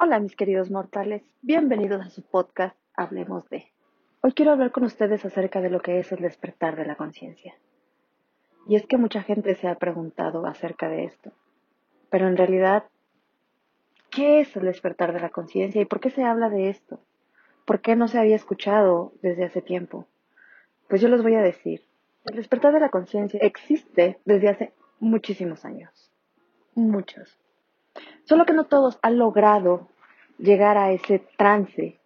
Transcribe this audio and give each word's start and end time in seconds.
Hola 0.00 0.20
mis 0.20 0.36
queridos 0.36 0.70
mortales, 0.70 1.24
bienvenidos 1.42 2.06
a 2.06 2.10
su 2.10 2.22
podcast 2.22 2.76
Hablemos 2.94 3.48
de. 3.48 3.66
Hoy 4.20 4.30
quiero 4.30 4.52
hablar 4.52 4.70
con 4.70 4.84
ustedes 4.84 5.24
acerca 5.24 5.60
de 5.60 5.70
lo 5.70 5.80
que 5.80 5.98
es 5.98 6.12
el 6.12 6.20
despertar 6.20 6.76
de 6.76 6.86
la 6.86 6.94
conciencia. 6.94 7.56
Y 8.68 8.76
es 8.76 8.86
que 8.86 8.96
mucha 8.96 9.24
gente 9.24 9.56
se 9.56 9.66
ha 9.66 9.74
preguntado 9.74 10.46
acerca 10.46 10.88
de 10.88 11.02
esto. 11.02 11.32
Pero 12.10 12.28
en 12.28 12.36
realidad, 12.36 12.84
¿qué 14.08 14.38
es 14.38 14.54
el 14.54 14.66
despertar 14.66 15.12
de 15.12 15.18
la 15.18 15.30
conciencia 15.30 15.82
y 15.82 15.84
por 15.84 15.98
qué 15.98 16.10
se 16.10 16.22
habla 16.22 16.48
de 16.48 16.68
esto? 16.68 17.00
¿Por 17.64 17.80
qué 17.80 17.96
no 17.96 18.06
se 18.06 18.20
había 18.20 18.36
escuchado 18.36 19.14
desde 19.20 19.46
hace 19.46 19.62
tiempo? 19.62 20.06
Pues 20.88 21.00
yo 21.00 21.08
les 21.08 21.24
voy 21.24 21.34
a 21.34 21.42
decir, 21.42 21.82
el 22.26 22.36
despertar 22.36 22.72
de 22.72 22.78
la 22.78 22.90
conciencia 22.90 23.40
existe 23.42 24.20
desde 24.24 24.48
hace 24.48 24.72
muchísimos 25.00 25.64
años. 25.64 26.12
Muchos. 26.76 27.36
Solo 28.24 28.44
que 28.44 28.52
no 28.52 28.64
todos 28.64 28.98
han 29.02 29.18
logrado 29.18 29.88
llegar 30.38 30.76
a 30.76 30.92
ese 30.92 31.18
trance 31.36 31.98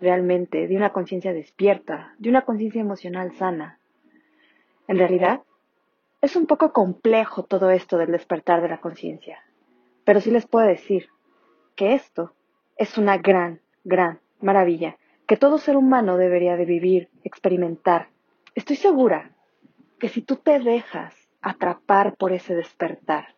realmente 0.00 0.68
de 0.68 0.76
una 0.76 0.92
conciencia 0.92 1.32
despierta, 1.32 2.14
de 2.18 2.30
una 2.30 2.42
conciencia 2.42 2.80
emocional 2.80 3.32
sana. 3.36 3.78
En 4.86 4.98
realidad, 4.98 5.42
es 6.20 6.36
un 6.36 6.46
poco 6.46 6.72
complejo 6.72 7.44
todo 7.44 7.70
esto 7.70 7.98
del 7.98 8.12
despertar 8.12 8.62
de 8.62 8.68
la 8.68 8.80
conciencia, 8.80 9.42
pero 10.04 10.20
sí 10.20 10.30
les 10.30 10.46
puedo 10.46 10.66
decir 10.66 11.08
que 11.76 11.94
esto 11.94 12.32
es 12.76 12.98
una 12.98 13.18
gran, 13.18 13.60
gran 13.84 14.20
maravilla 14.40 14.96
que 15.28 15.36
todo 15.36 15.58
ser 15.58 15.76
humano 15.76 16.16
debería 16.16 16.56
de 16.56 16.64
vivir, 16.64 17.10
experimentar. 17.22 18.08
Estoy 18.54 18.76
segura 18.76 19.32
que 19.98 20.08
si 20.08 20.22
tú 20.22 20.36
te 20.36 20.58
dejas 20.58 21.14
atrapar 21.42 22.16
por 22.16 22.32
ese 22.32 22.54
despertar, 22.54 23.34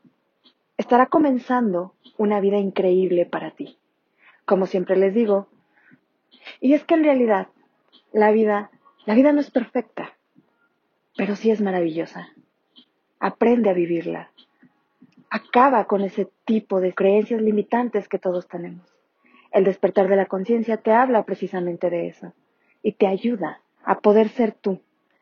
estará 0.81 1.07
comenzando 1.07 1.95
una 2.17 2.41
vida 2.41 2.57
increíble 2.57 3.27
para 3.27 3.51
ti. 3.51 3.79
Como 4.47 4.65
siempre 4.65 4.97
les 4.97 5.13
digo, 5.13 5.47
y 6.59 6.73
es 6.73 6.85
que 6.85 6.95
en 6.95 7.05
realidad 7.05 7.49
la 8.13 8.31
vida, 8.31 8.71
la 9.05 9.15
vida 9.15 9.31
no 9.33 9.41
es 9.41 9.51
perfecta, 9.51 10.17
pero 11.19 11.37
sí 11.37 11.51
es 11.51 11.61
maravillosa. 11.61 12.31
Aprende 13.19 13.69
a 13.69 13.75
vivirla. 13.75 14.31
Acaba 15.29 15.85
con 15.85 16.01
ese 16.01 16.31
tipo 16.47 16.81
de 16.81 16.95
creencias 16.95 17.43
limitantes 17.43 18.09
que 18.09 18.19
todos 18.19 18.49
tenemos. 18.49 18.89
El 19.53 19.65
despertar 19.65 20.09
de 20.09 20.17
la 20.17 20.27
conciencia 20.27 20.79
te 20.79 20.93
habla 20.93 21.25
precisamente 21.25 21.91
de 21.91 22.09
eso 22.09 22.33
y 22.83 22.93
te 22.93 23.07
ayuda 23.07 23.61
a 23.85 23.99
poder 23.99 24.31
ser 24.31 24.53
tú, 24.53 24.81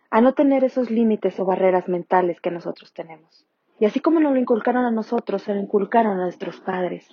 a 0.09 0.21
no 0.21 0.35
tener 0.35 0.63
esos 0.63 0.89
límites 0.89 1.41
o 1.41 1.45
barreras 1.45 1.89
mentales 1.89 2.41
que 2.41 2.53
nosotros 2.53 2.93
tenemos. 2.93 3.48
Y 3.81 3.85
así 3.85 4.01
como 4.01 4.19
nos 4.19 4.33
lo 4.33 4.41
inculcaron 4.41 4.85
a 4.85 4.91
nosotros, 4.91 5.43
se 5.43 5.55
lo 5.55 5.61
inculcaron 5.61 6.19
a 6.19 6.23
nuestros 6.23 6.61
padres. 6.61 7.09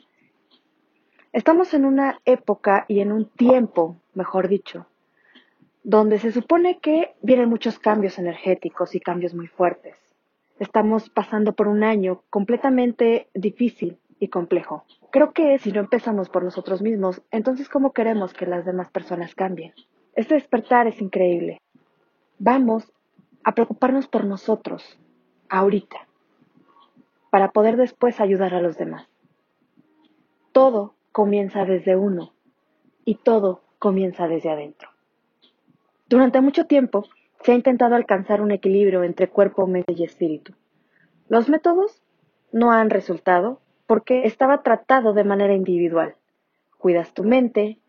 Estamos 1.31 1.73
en 1.73 1.85
una 1.85 2.19
época 2.25 2.85
y 2.87 3.01
en 3.01 3.11
un 3.11 3.25
tiempo, 3.25 3.97
mejor 4.13 4.47
dicho, 4.47 4.87
donde 5.83 6.17
se 6.17 6.31
supone 6.31 6.79
que 6.79 7.13
vienen 7.21 7.49
muchos 7.49 7.77
cambios 7.77 8.17
energéticos 8.17 8.95
y 8.95 8.99
cambios 8.99 9.35
muy 9.35 9.47
fuertes. 9.47 9.95
Estamos 10.57 11.09
pasando 11.09 11.53
por 11.53 11.67
un 11.67 11.83
año 11.83 12.23
completamente 12.29 13.27
difícil 13.33 13.99
y 14.19 14.29
complejo. 14.29 14.85
Creo 15.11 15.33
que 15.33 15.59
si 15.59 15.71
no 15.71 15.81
empezamos 15.81 16.29
por 16.29 16.43
nosotros 16.43 16.81
mismos, 16.81 17.21
entonces 17.29 17.69
¿cómo 17.69 17.91
queremos 17.91 18.33
que 18.33 18.47
las 18.47 18.65
demás 18.65 18.89
personas 18.89 19.35
cambien? 19.35 19.73
Este 20.15 20.35
despertar 20.35 20.87
es 20.87 20.99
increíble. 21.01 21.61
Vamos 22.39 22.91
a 23.43 23.51
preocuparnos 23.51 24.07
por 24.07 24.23
nosotros, 24.23 24.97
ahorita 25.49 26.07
para 27.35 27.51
poder 27.51 27.75
después 27.75 28.21
ayudar 28.21 28.53
a 28.53 28.61
los 28.61 28.77
demás. 28.77 29.09
Todo 30.53 30.95
comienza 31.11 31.65
desde 31.65 31.97
uno 31.97 32.31
y 33.03 33.15
todo 33.15 33.61
comienza 33.77 34.29
desde 34.29 34.51
adentro. 34.51 34.87
Durante 36.07 36.39
mucho 36.39 36.65
tiempo 36.65 37.03
se 37.43 37.51
ha 37.51 37.55
intentado 37.55 37.95
alcanzar 37.95 38.39
un 38.39 38.51
equilibrio 38.51 39.03
entre 39.03 39.27
cuerpo, 39.27 39.67
mente 39.67 39.91
y 39.97 40.05
espíritu. 40.05 40.53
Los 41.27 41.49
métodos 41.49 42.01
no 42.53 42.71
han 42.71 42.89
resultado 42.89 43.59
porque 43.85 44.23
estaba 44.23 44.63
tratado 44.63 45.11
de 45.11 45.25
manera 45.25 45.55
individual. 45.55 46.15
Cuidas 46.77 47.13
tu 47.13 47.25
mente, 47.25 47.81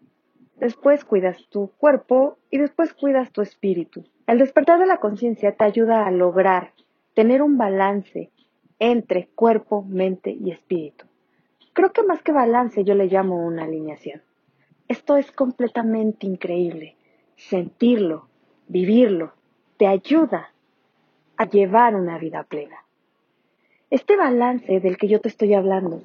después 0.57 1.05
cuidas 1.05 1.47
tu 1.51 1.71
cuerpo 1.79 2.37
y 2.51 2.59
después 2.59 2.95
cuidas 2.95 3.31
tu 3.31 3.43
espíritu. 3.43 4.07
El 4.27 4.39
despertar 4.39 4.81
de 4.81 4.87
la 4.87 4.99
conciencia 4.99 5.55
te 5.55 5.63
ayuda 5.63 6.05
a 6.05 6.11
lograr 6.11 6.73
tener 7.15 7.43
un 7.43 7.57
balance 7.59 8.33
entre 8.79 9.29
cuerpo, 9.29 9.83
mente 9.83 10.31
y 10.31 10.51
espíritu. 10.51 11.07
Creo 11.73 11.93
que 11.93 12.03
más 12.03 12.23
que 12.23 12.33
balance 12.33 12.85
yo 12.85 12.95
le 12.95 13.07
llamo 13.07 13.47
una 13.47 13.65
alineación. 13.65 14.23
Esto 14.89 15.17
es 15.17 15.31
completamente 15.33 16.27
increíble. 16.27 16.97
Sentirlo, 17.37 18.29
vivirlo, 18.69 19.33
te 19.77 19.87
ayuda 19.87 20.53
a 21.37 21.45
llevar 21.45 21.95
una 21.95 22.19
vida 22.19 22.45
plena. 22.45 22.85
Este 23.91 24.17
balance 24.17 24.81
del 24.81 24.97
que 24.97 25.09
yo 25.09 25.21
te 25.21 25.29
estoy 25.29 25.55
hablando 25.55 26.03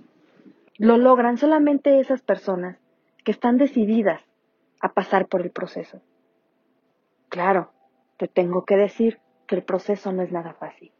lo 0.78 0.98
logran 0.98 1.38
solamente 1.38 2.00
esas 2.00 2.22
personas 2.22 2.78
que 3.24 3.32
están 3.32 3.58
decididas 3.58 4.22
a 4.80 4.94
pasar 4.94 5.28
por 5.28 5.42
el 5.42 5.52
proceso. 5.52 6.02
Claro, 7.30 7.72
te 8.18 8.28
tengo 8.28 8.66
que 8.66 8.76
decir 8.78 9.20
que 9.48 9.56
el 9.56 9.64
proceso 9.64 10.12
no 10.12 10.22
es 10.22 10.32
nada 10.32 10.54
fácil. 10.54 10.92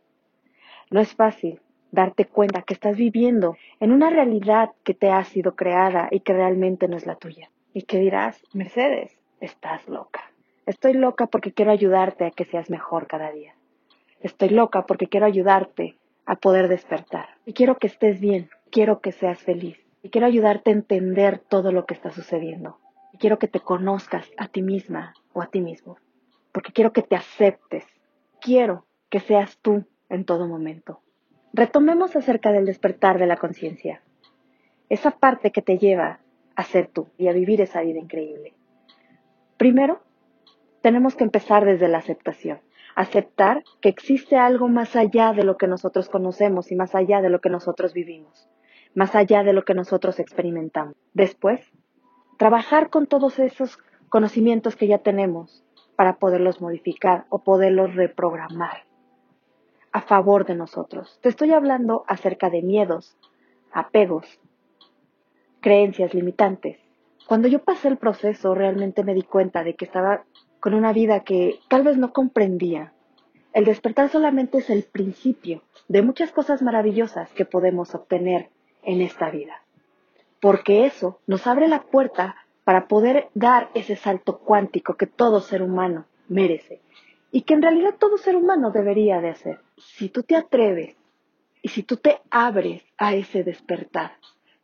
No 0.92 1.00
es 1.00 1.16
fácil 1.16 1.62
darte 1.92 2.26
cuenta 2.26 2.64
que 2.64 2.74
estás 2.74 2.98
viviendo 2.98 3.56
en 3.80 3.94
una 3.94 4.10
realidad 4.10 4.72
que 4.84 4.94
te 4.94 5.10
ha 5.10 5.24
sido 5.24 5.56
creada 5.56 6.10
y 6.12 6.20
que 6.20 6.34
realmente 6.34 6.90
no 6.90 6.98
es 6.98 7.06
la 7.06 7.16
tuya. 7.16 7.50
Y 7.74 7.84
que 7.84 7.98
dirás, 7.98 8.44
Mercedes, 8.54 9.18
estás 9.40 9.88
loca. 9.88 10.22
Estoy 10.66 10.94
loca 10.94 11.28
porque 11.28 11.54
quiero 11.54 11.72
ayudarte 11.72 12.26
a 12.26 12.32
que 12.32 12.44
seas 12.44 12.70
mejor 12.70 13.08
cada 13.08 13.32
día. 13.32 13.56
Estoy 14.20 14.50
loca 14.50 14.86
porque 14.86 15.08
quiero 15.08 15.26
ayudarte 15.26 15.96
a 16.26 16.36
poder 16.36 16.68
despertar. 16.68 17.30
Y 17.46 17.54
quiero 17.54 17.78
que 17.78 17.88
estés 17.88 18.20
bien, 18.20 18.50
quiero 18.70 19.00
que 19.00 19.14
seas 19.14 19.40
feliz. 19.40 19.78
Y 20.04 20.10
quiero 20.10 20.28
ayudarte 20.28 20.72
a 20.72 20.74
entender 20.74 21.40
todo 21.40 21.72
lo 21.72 21.86
que 21.86 21.94
está 21.94 22.12
sucediendo. 22.12 22.80
Y 23.14 23.18
quiero 23.18 23.40
que 23.40 23.48
te 23.48 23.62
conozcas 23.62 24.30
a 24.38 24.50
ti 24.50 24.62
misma 24.62 25.14
o 25.32 25.42
a 25.42 25.48
ti 25.48 25.62
mismo. 25.62 25.98
Porque 26.52 26.74
quiero 26.74 26.92
que 26.92 27.02
te 27.02 27.16
aceptes. 27.16 27.86
Quiero 28.42 28.86
que 29.10 29.22
seas 29.22 29.58
tú 29.62 29.86
en 30.12 30.26
todo 30.26 30.48
momento. 30.48 31.02
Retomemos 31.54 32.16
acerca 32.16 32.52
del 32.52 32.66
despertar 32.66 33.18
de 33.18 33.26
la 33.26 33.38
conciencia, 33.38 34.02
esa 34.90 35.12
parte 35.12 35.52
que 35.52 35.62
te 35.62 35.78
lleva 35.78 36.20
a 36.56 36.64
ser 36.64 36.88
tú 36.88 37.08
y 37.18 37.28
a 37.28 37.34
vivir 37.34 37.62
esa 37.62 37.82
vida 37.82 38.00
increíble. 38.00 38.54
Primero, 39.58 40.02
tenemos 40.82 41.16
que 41.16 41.24
empezar 41.24 41.66
desde 41.66 41.88
la 41.88 42.00
aceptación, 42.00 42.60
aceptar 42.96 43.64
que 43.80 43.90
existe 43.90 44.38
algo 44.38 44.68
más 44.68 44.96
allá 44.96 45.34
de 45.34 45.44
lo 45.44 45.58
que 45.58 45.68
nosotros 45.68 46.10
conocemos 46.10 46.72
y 46.72 46.76
más 46.76 46.94
allá 46.94 47.22
de 47.22 47.30
lo 47.30 47.40
que 47.40 47.50
nosotros 47.50 47.94
vivimos, 47.94 48.50
más 48.94 49.16
allá 49.16 49.44
de 49.44 49.54
lo 49.54 49.64
que 49.64 49.74
nosotros 49.74 50.20
experimentamos. 50.20 50.96
Después, 51.14 51.62
trabajar 52.38 52.90
con 52.90 53.08
todos 53.08 53.40
esos 53.40 53.78
conocimientos 54.10 54.76
que 54.76 54.88
ya 54.88 54.98
tenemos 54.98 55.64
para 55.96 56.18
poderlos 56.18 56.60
modificar 56.60 57.26
o 57.30 57.44
poderlos 57.44 57.96
reprogramar 57.96 58.91
a 59.92 60.02
favor 60.02 60.46
de 60.46 60.56
nosotros. 60.56 61.20
Te 61.22 61.30
estoy 61.30 61.52
hablando 61.52 62.04
acerca 62.08 62.50
de 62.50 62.62
miedos, 62.62 63.18
apegos, 63.72 64.26
creencias 65.60 66.14
limitantes. 66.14 66.80
Cuando 67.28 67.48
yo 67.48 67.64
pasé 67.64 67.88
el 67.88 67.98
proceso 67.98 68.56
realmente 68.56 69.04
me 69.04 69.14
di 69.14 69.24
cuenta 69.24 69.64
de 69.64 69.76
que 69.76 69.86
estaba 69.86 70.24
con 70.60 70.74
una 70.74 70.94
vida 70.94 71.22
que 71.22 71.60
tal 71.70 71.84
vez 71.84 71.98
no 71.98 72.14
comprendía. 72.14 72.94
El 73.54 73.66
despertar 73.66 74.10
solamente 74.10 74.60
es 74.60 74.70
el 74.70 74.84
principio 74.84 75.64
de 75.88 76.02
muchas 76.02 76.32
cosas 76.32 76.62
maravillosas 76.62 77.32
que 77.34 77.46
podemos 77.46 77.94
obtener 77.96 78.50
en 78.84 79.02
esta 79.02 79.30
vida. 79.30 79.62
Porque 80.40 80.86
eso 80.86 81.20
nos 81.28 81.46
abre 81.48 81.68
la 81.68 81.84
puerta 81.84 82.36
para 82.64 82.88
poder 82.88 83.30
dar 83.34 83.70
ese 83.74 83.96
salto 83.96 84.40
cuántico 84.40 84.96
que 84.96 85.08
todo 85.08 85.42
ser 85.42 85.62
humano 85.62 86.06
merece 86.30 86.82
y 87.32 87.42
que 87.42 87.54
en 87.54 87.62
realidad 87.62 87.96
todo 88.00 88.18
ser 88.18 88.36
humano 88.36 88.72
debería 88.72 89.20
de 89.22 89.30
hacer. 89.30 89.60
Si 89.82 90.10
tú 90.10 90.24
te 90.24 90.36
atreves 90.36 90.96
y 91.62 91.70
si 91.70 91.84
tú 91.84 91.98
te 91.98 92.22
abres 92.30 92.84
a 92.98 93.14
ese 93.16 93.44
despertar, 93.44 94.14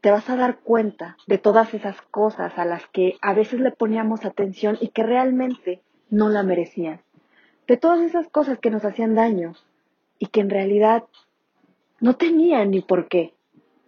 te 0.02 0.12
vas 0.12 0.30
a 0.30 0.36
dar 0.36 0.60
cuenta 0.60 1.18
de 1.28 1.38
todas 1.38 1.74
esas 1.74 2.02
cosas 2.02 2.58
a 2.58 2.66
las 2.66 2.88
que 2.88 3.18
a 3.22 3.34
veces 3.34 3.60
le 3.60 3.72
poníamos 3.72 4.26
atención 4.26 4.78
y 4.80 4.90
que 4.90 5.04
realmente 5.04 5.82
no 6.10 6.30
la 6.30 6.44
merecían. 6.44 7.02
De 7.68 7.78
todas 7.78 8.02
esas 8.02 8.30
cosas 8.30 8.60
que 8.60 8.70
nos 8.70 8.86
hacían 8.86 9.16
daño 9.16 9.54
y 10.20 10.28
que 10.28 10.40
en 10.40 10.50
realidad 10.50 11.04
no 12.00 12.16
tenían 12.16 12.72
ni 12.72 12.82
por 12.82 13.08
qué. 13.08 13.34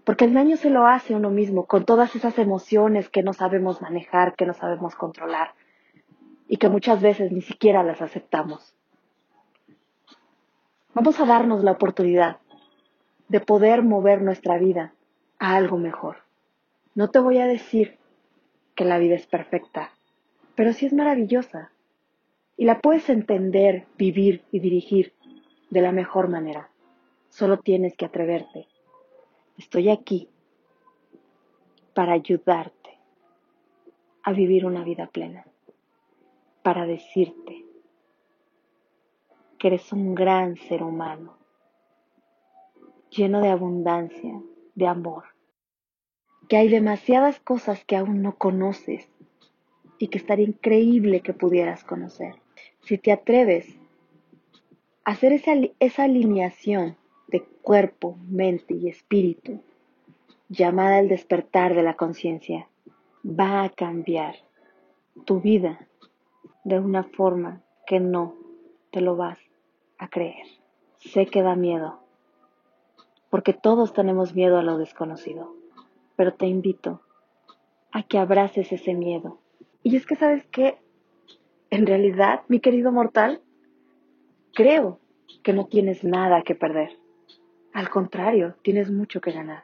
Porque 0.03 0.25
el 0.25 0.33
daño 0.33 0.57
se 0.57 0.71
lo 0.71 0.87
hace 0.87 1.13
uno 1.13 1.29
mismo 1.29 1.65
con 1.67 1.85
todas 1.85 2.15
esas 2.15 2.39
emociones 2.39 3.09
que 3.09 3.21
no 3.21 3.33
sabemos 3.33 3.81
manejar, 3.81 4.35
que 4.35 4.45
no 4.45 4.53
sabemos 4.53 4.95
controlar 4.95 5.53
y 6.47 6.57
que 6.57 6.69
muchas 6.69 7.01
veces 7.01 7.31
ni 7.31 7.41
siquiera 7.41 7.83
las 7.83 8.01
aceptamos. 8.01 8.75
Vamos 10.95 11.19
a 11.19 11.25
darnos 11.25 11.63
la 11.63 11.73
oportunidad 11.73 12.37
de 13.27 13.39
poder 13.39 13.83
mover 13.83 14.23
nuestra 14.23 14.57
vida 14.57 14.93
a 15.37 15.55
algo 15.55 15.77
mejor. 15.77 16.17
No 16.95 17.11
te 17.11 17.19
voy 17.19 17.37
a 17.37 17.45
decir 17.45 17.99
que 18.73 18.85
la 18.85 18.97
vida 18.97 19.13
es 19.13 19.27
perfecta, 19.27 19.91
pero 20.55 20.73
sí 20.73 20.87
es 20.87 20.93
maravillosa. 20.93 21.71
Y 22.57 22.65
la 22.65 22.81
puedes 22.81 23.07
entender, 23.09 23.85
vivir 23.99 24.43
y 24.51 24.59
dirigir 24.59 25.13
de 25.69 25.81
la 25.81 25.91
mejor 25.91 26.27
manera. 26.27 26.71
Solo 27.29 27.59
tienes 27.59 27.95
que 27.95 28.05
atreverte. 28.05 28.67
Estoy 29.59 29.89
aquí 29.89 30.27
para 31.93 32.13
ayudarte 32.13 32.97
a 34.23 34.33
vivir 34.33 34.65
una 34.65 34.83
vida 34.83 35.05
plena, 35.05 35.45
para 36.63 36.87
decirte 36.87 37.68
que 39.59 39.67
eres 39.67 39.91
un 39.91 40.15
gran 40.15 40.55
ser 40.55 40.81
humano, 40.81 41.37
lleno 43.09 43.41
de 43.41 43.49
abundancia, 43.49 44.41
de 44.73 44.87
amor, 44.87 45.25
que 46.47 46.55
hay 46.55 46.69
demasiadas 46.69 47.39
cosas 47.41 47.83
que 47.83 47.97
aún 47.97 48.21
no 48.21 48.37
conoces 48.37 49.09
y 49.99 50.07
que 50.07 50.17
estaría 50.17 50.47
increíble 50.47 51.19
que 51.19 51.33
pudieras 51.33 51.83
conocer. 51.83 52.35
Si 52.81 52.97
te 52.97 53.11
atreves 53.11 53.67
a 55.03 55.11
hacer 55.11 55.33
esa, 55.33 55.51
esa 55.79 56.03
alineación 56.03 56.95
de 57.27 57.43
cuerpo, 57.61 58.17
mente 58.29 58.73
y 58.73 58.87
espíritu, 58.87 59.61
llamada 60.47 60.99
el 60.99 61.09
despertar 61.09 61.75
de 61.75 61.83
la 61.83 61.97
conciencia, 61.97 62.69
va 63.25 63.63
a 63.63 63.69
cambiar 63.69 64.35
tu 65.25 65.41
vida 65.41 65.85
de 66.63 66.79
una 66.79 67.03
forma 67.03 67.61
que 67.85 67.99
no 67.99 68.35
te 68.91 69.01
lo 69.01 69.17
vas 69.17 69.37
a 69.99 70.07
creer. 70.07 70.47
Sé 70.97 71.27
que 71.27 71.43
da 71.43 71.55
miedo, 71.55 71.99
porque 73.29 73.53
todos 73.53 73.93
tenemos 73.93 74.33
miedo 74.33 74.57
a 74.57 74.63
lo 74.63 74.77
desconocido, 74.77 75.55
pero 76.15 76.33
te 76.33 76.47
invito 76.47 77.01
a 77.91 78.03
que 78.03 78.17
abraces 78.17 78.71
ese 78.71 78.95
miedo. 78.95 79.39
Y 79.83 79.95
es 79.95 80.05
que 80.05 80.15
sabes 80.15 80.45
que, 80.47 80.77
en 81.69 81.85
realidad, 81.85 82.41
mi 82.47 82.59
querido 82.59 82.91
mortal, 82.91 83.41
creo 84.53 84.99
que 85.43 85.53
no 85.53 85.67
tienes 85.67 86.03
nada 86.03 86.41
que 86.41 86.55
perder. 86.55 86.97
Al 87.73 87.89
contrario, 87.89 88.55
tienes 88.61 88.91
mucho 88.91 89.21
que 89.21 89.31
ganar. 89.31 89.63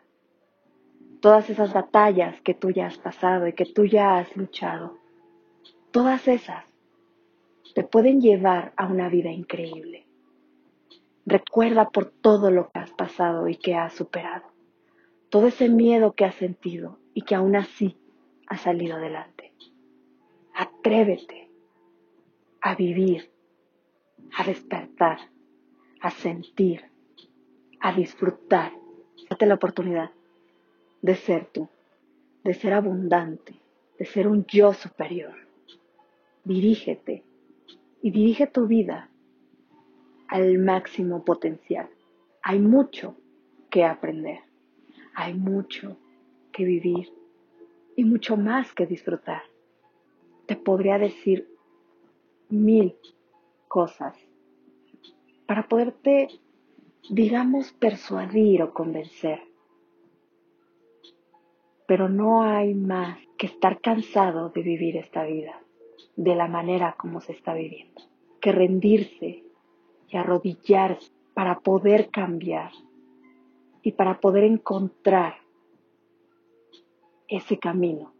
Todas 1.19 1.49
esas 1.49 1.73
batallas 1.73 2.39
que 2.41 2.53
tú 2.53 2.69
ya 2.69 2.85
has 2.87 2.97
pasado 2.97 3.47
y 3.47 3.53
que 3.53 3.65
tú 3.65 3.85
ya 3.85 4.17
has 4.17 4.37
luchado, 4.37 4.97
todas 5.91 6.27
esas 6.27 6.65
te 7.73 7.83
pueden 7.83 8.21
llevar 8.21 8.73
a 8.77 8.85
una 8.85 9.09
vida 9.09 9.31
increíble. 9.31 10.04
Recuerda 11.25 11.89
por 11.89 12.05
todo 12.05 12.51
lo 12.51 12.69
que 12.69 12.79
has 12.79 12.91
pasado 12.91 13.47
y 13.47 13.55
que 13.55 13.73
has 13.73 13.93
superado. 13.93 14.45
Todo 15.29 15.47
ese 15.47 15.69
miedo 15.69 16.13
que 16.13 16.23
has 16.23 16.35
sentido 16.35 16.99
y 17.15 17.23
que 17.23 17.33
aún 17.33 17.55
así 17.55 17.97
has 18.47 18.61
salido 18.61 18.97
adelante. 18.97 19.53
Atrévete 20.53 21.49
a 22.61 22.75
vivir, 22.75 23.31
a 24.37 24.43
despertar, 24.43 25.17
a 25.99 26.11
sentir, 26.11 26.85
a 27.79 27.91
disfrutar. 27.93 28.71
Date 29.27 29.47
la 29.47 29.55
oportunidad 29.55 30.11
de 31.01 31.15
ser 31.15 31.47
tú, 31.51 31.67
de 32.43 32.53
ser 32.53 32.73
abundante, 32.73 33.59
de 33.97 34.05
ser 34.05 34.27
un 34.27 34.45
yo 34.45 34.73
superior. 34.73 35.35
Dirígete 36.43 37.23
y 38.03 38.11
dirige 38.11 38.45
tu 38.45 38.67
vida 38.67 39.09
al 40.27 40.57
máximo 40.57 41.23
potencial. 41.23 41.89
Hay 42.41 42.59
mucho 42.59 43.15
que 43.69 43.83
aprender, 43.83 44.39
hay 45.13 45.33
mucho 45.33 45.97
que 46.51 46.63
vivir 46.63 47.11
y 47.95 48.03
mucho 48.03 48.37
más 48.37 48.73
que 48.73 48.85
disfrutar. 48.85 49.43
Te 50.45 50.55
podría 50.55 50.97
decir 50.97 51.49
mil 52.49 52.95
cosas 53.67 54.15
para 55.45 55.67
poderte, 55.67 56.27
digamos, 57.09 57.71
persuadir 57.73 58.63
o 58.63 58.73
convencer. 58.73 59.41
Pero 61.87 62.09
no 62.09 62.41
hay 62.41 62.73
más 62.73 63.19
que 63.37 63.47
estar 63.47 63.79
cansado 63.79 64.49
de 64.49 64.61
vivir 64.61 64.97
esta 64.97 65.23
vida 65.23 65.61
de 66.15 66.35
la 66.35 66.47
manera 66.47 66.95
como 66.97 67.21
se 67.21 67.33
está 67.33 67.53
viviendo, 67.53 68.01
que 68.39 68.51
rendirse 68.51 69.44
y 70.09 70.17
arrodillarse 70.17 71.11
para 71.33 71.59
poder 71.59 72.09
cambiar 72.09 72.71
y 73.81 73.91
para 73.91 74.19
poder 74.19 74.43
encontrar 74.43 75.35
ese 77.27 77.59
camino 77.59 78.13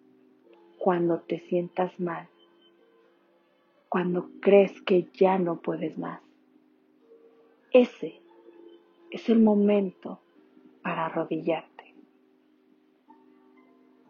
cuando 0.77 1.19
te 1.21 1.39
sientas 1.39 1.99
mal, 1.99 2.27
cuando 3.89 4.29
crees 4.41 4.81
que 4.81 5.07
ya 5.13 5.39
no 5.39 5.61
puedes 5.61 5.97
más. 5.97 6.21
Ese 7.71 8.21
es 9.09 9.29
el 9.29 9.41
momento 9.41 10.19
para 10.81 11.07
arrodillarte, 11.07 11.95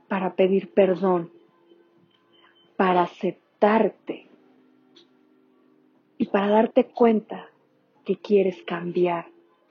para 0.08 0.36
pedir 0.36 0.74
perdón, 0.74 1.32
para 2.76 3.04
aceptarte 3.04 4.28
y 6.18 6.26
para 6.26 6.50
darte 6.50 6.86
cuenta 6.86 7.50
que 8.06 8.18
quieres 8.18 8.64
cambiar. 8.64 9.28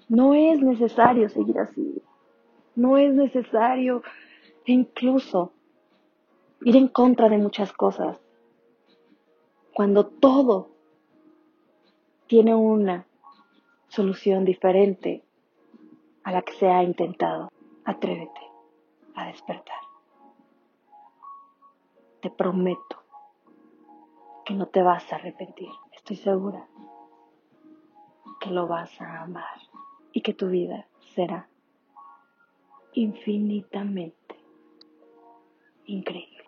No 0.08 0.34
es 0.34 0.60
necesario 0.60 1.28
seguir 1.30 1.58
así. 1.58 2.02
No 2.74 2.98
es 2.98 3.14
necesario 3.14 4.02
incluso 4.66 5.52
ir 6.62 6.76
en 6.76 6.88
contra 6.88 7.28
de 7.28 7.38
muchas 7.38 7.72
cosas. 7.72 8.20
Cuando 9.72 10.06
todo 10.06 10.70
tiene 12.26 12.54
una 12.54 13.06
solución 13.88 14.44
diferente 14.44 15.22
a 16.24 16.32
la 16.32 16.42
que 16.42 16.52
se 16.54 16.68
ha 16.68 16.82
intentado, 16.82 17.50
atrévete 17.84 18.40
a 19.14 19.26
despertar. 19.26 19.78
Te 22.20 22.30
prometo 22.30 23.02
que 24.44 24.54
no 24.54 24.66
te 24.66 24.82
vas 24.82 25.12
a 25.12 25.16
arrepentir. 25.16 25.68
Estoy 25.92 26.16
segura 26.16 26.66
lo 28.46 28.66
vas 28.66 29.00
a 29.00 29.22
amar 29.22 29.60
y 30.12 30.20
que 30.20 30.34
tu 30.34 30.48
vida 30.48 30.86
será 31.14 31.48
infinitamente 32.92 34.36
increíble. 35.86 36.44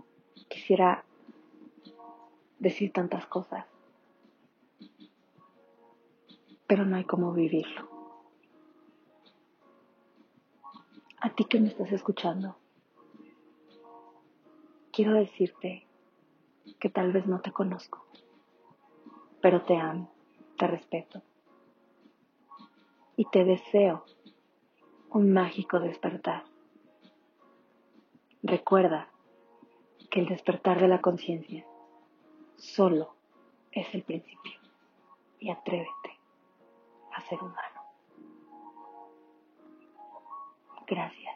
Quisiera 0.49 1.05
decir 2.59 2.93
tantas 2.93 3.26
cosas, 3.26 3.67
pero 6.67 6.85
no 6.85 6.97
hay 6.97 7.05
cómo 7.05 7.33
vivirlo. 7.33 7.88
A 11.21 11.31
ti 11.31 11.45
que 11.45 11.61
me 11.61 11.69
estás 11.69 11.91
escuchando, 11.93 12.57
quiero 14.93 15.15
decirte 15.15 15.87
que 16.79 16.88
tal 16.88 17.12
vez 17.12 17.26
no 17.26 17.41
te 17.41 17.53
conozco, 17.53 18.07
pero 19.41 19.62
te 19.62 19.76
amo, 19.76 20.11
te 20.57 20.67
respeto 20.67 21.23
y 23.16 23.25
te 23.26 23.44
deseo 23.44 24.04
un 25.11 25.32
mágico 25.32 25.80
despertar. 25.80 26.44
Recuerda 28.42 29.08
que 30.11 30.20
el 30.20 30.26
despertar 30.26 30.80
de 30.80 30.88
la 30.88 31.00
conciencia 31.00 31.66
solo 32.56 33.14
es 33.73 33.92
el 33.94 34.02
principio 34.02 34.61
y 35.40 35.50
atrévete 35.50 36.18
a 37.12 37.20
ser 37.23 37.38
humano. 37.40 37.80
Gracias. 40.87 41.36